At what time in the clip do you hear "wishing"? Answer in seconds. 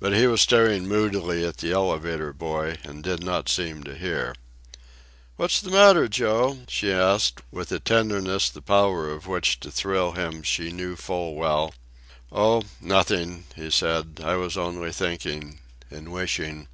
16.10-16.66